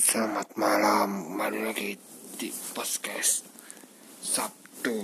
[0.00, 1.92] Selamat malam, kembali lagi
[2.40, 3.44] di podcast
[4.24, 4.96] Sabtu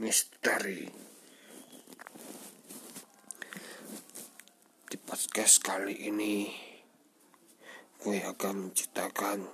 [0.00, 0.88] Misteri.
[4.88, 6.48] Di podcast kali ini,
[8.00, 9.44] gue akan menceritakan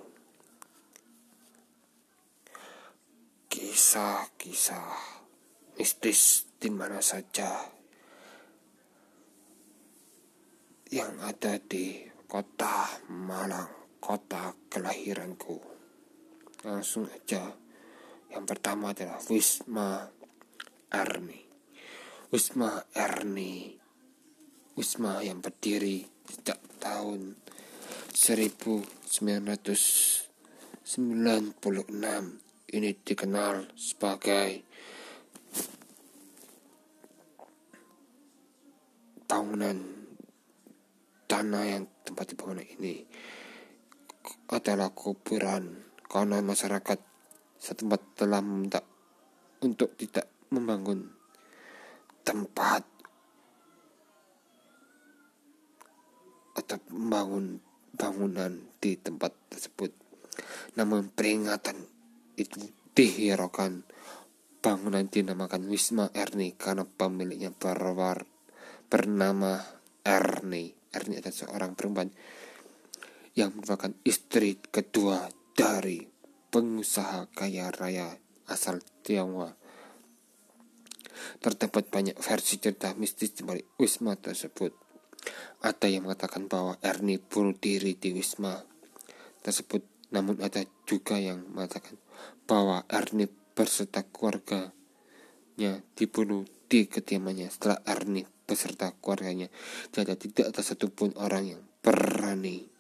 [3.50, 4.94] kisah-kisah
[5.82, 7.74] mistis di mana saja
[10.94, 15.58] yang ada di kota Malang kota kelahiranku.
[16.64, 17.54] Langsung aja.
[18.28, 20.10] Yang pertama adalah Wisma
[20.90, 21.40] Erni.
[22.30, 23.78] Wisma Erni.
[24.78, 27.34] Wisma yang berdiri sejak tahun
[28.14, 30.94] 1996.
[32.68, 34.62] Ini dikenal sebagai
[39.28, 39.76] bangunan
[41.28, 43.04] tanah yang tempat dibangun ini
[44.48, 46.98] adalah kuburan karena masyarakat
[47.58, 48.80] setempat telah meminta
[49.60, 51.10] untuk tidak membangun
[52.24, 52.86] tempat
[56.58, 57.62] atau membangun
[57.94, 59.90] bangunan di tempat tersebut.
[60.78, 61.76] Namun peringatan
[62.38, 62.62] itu
[62.94, 63.82] dihiraukan
[64.58, 68.26] bangunan dinamakan Wisma Erni karena pemiliknya berwar
[68.90, 69.58] bernama
[70.02, 70.74] Erni.
[70.88, 72.10] Erni adalah seorang perempuan
[73.38, 76.02] yang merupakan istri kedua dari
[76.50, 78.18] pengusaha kaya raya
[78.50, 79.54] asal Tionghoa.
[81.38, 84.74] Terdapat banyak versi cerita mistis di balik Wisma tersebut.
[85.62, 88.58] Ada yang mengatakan bahwa Ernie bunuh diri di Wisma
[89.38, 91.94] tersebut, namun ada juga yang mengatakan
[92.42, 99.50] bahwa Ernie beserta keluarganya dibunuh di kediamannya setelah Ernie beserta keluarganya
[99.92, 102.77] tidak tidak ada satupun orang yang berani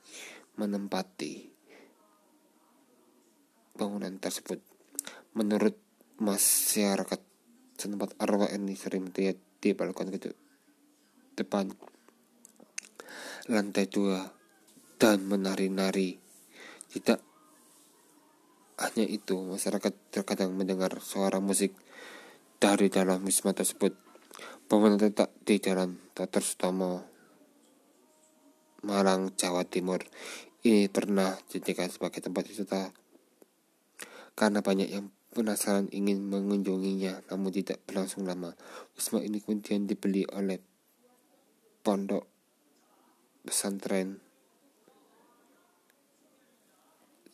[0.58, 1.54] menempati
[3.78, 4.58] bangunan tersebut.
[5.38, 5.78] Menurut
[6.18, 7.22] masyarakat
[7.78, 10.10] setempat arwah ini sering melihat di balkon
[11.38, 11.70] depan
[13.46, 14.34] lantai dua
[14.98, 16.18] dan menari-nari.
[16.90, 17.20] Tidak
[18.78, 21.74] hanya itu, masyarakat terkadang mendengar suara musik
[22.58, 23.94] dari dalam wisma tersebut.
[24.66, 26.42] Bangunan tetap di Jalan Dr.
[26.42, 27.17] Sutomo,
[28.86, 30.06] Malang, Jawa Timur
[30.62, 32.90] ini pernah dijadikan sebagai tempat wisata
[34.38, 38.54] karena banyak yang penasaran ingin mengunjunginya namun tidak berlangsung lama.
[38.94, 40.62] Wisma ini kemudian dibeli oleh
[41.82, 42.26] pondok
[43.42, 44.22] pesantren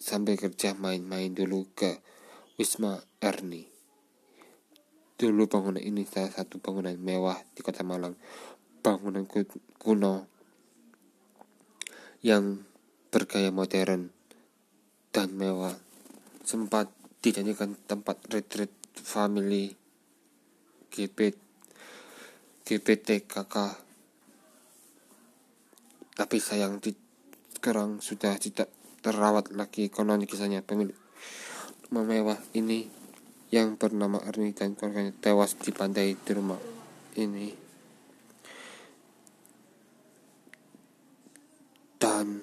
[0.00, 2.00] sampai kerja main-main dulu ke
[2.60, 3.68] Wisma Erni.
[5.16, 8.16] Dulu bangunan ini salah satu bangunan mewah di kota Malang.
[8.84, 9.24] Bangunan
[9.80, 10.33] kuno
[12.24, 12.64] yang
[13.12, 14.08] bergaya modern
[15.12, 15.76] dan mewah.
[16.40, 16.88] Sempat
[17.20, 19.76] dijadikan tempat retreat family
[20.88, 21.36] GPT
[22.64, 23.54] GPTKK
[26.14, 26.96] tapi sayang di,
[27.58, 28.72] sekarang sudah tidak
[29.04, 30.64] terawat lagi konon kisahnya.
[30.64, 30.96] Pemilik
[31.90, 32.88] rumah mewah ini
[33.52, 36.58] yang bernama Ernie dan keluarganya tewas di pantai di rumah
[37.20, 37.63] ini
[42.14, 42.38] dan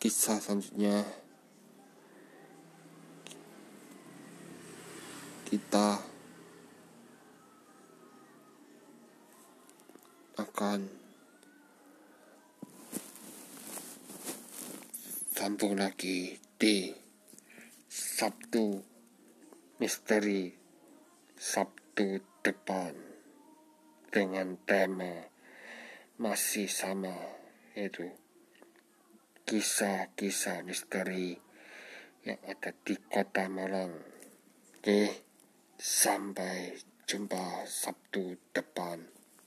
[0.00, 1.04] kisah selanjutnya.
[5.44, 6.00] Kita
[10.40, 10.88] akan
[15.36, 16.88] sambung lagi di
[17.92, 18.80] Sabtu
[19.76, 20.57] misteri
[21.38, 22.98] Sabtu depan
[24.10, 25.30] dengan tema
[26.18, 27.14] masih sama
[27.78, 28.10] yaitu
[29.46, 31.38] kisah-kisah misteri
[32.26, 33.94] yang ada di kota Malang.
[34.82, 35.14] Oke,
[35.78, 36.74] sampai
[37.06, 38.98] jumpa Sabtu depan.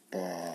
[0.07, 0.50] Bye.